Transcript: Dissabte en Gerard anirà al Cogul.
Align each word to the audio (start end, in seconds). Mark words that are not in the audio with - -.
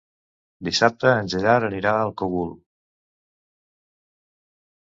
Dissabte 0.69 1.11
en 1.17 1.29
Gerard 1.33 1.67
anirà 1.69 1.93
al 2.07 2.13
Cogul. 2.23 2.49